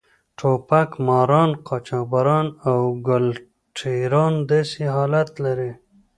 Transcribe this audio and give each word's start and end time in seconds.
ټوپک 0.37 0.89
ماران، 1.07 1.51
قاچاقبران 1.67 2.47
او 2.69 2.79
ګل 3.07 3.25
ټېران 3.75 4.33
داسې 4.49 4.83
حالت 4.95 5.29
لري. 5.45 5.71